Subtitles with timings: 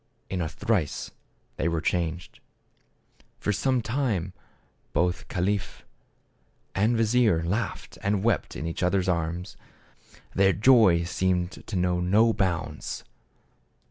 [0.31, 1.11] In a trice,
[1.57, 2.39] they were changed.
[3.37, 4.33] For some time
[4.93, 5.85] both caliph
[6.73, 9.55] and vizier laughed and wept in each other's arms.
[10.33, 13.03] Their joy seemed to know no bounds.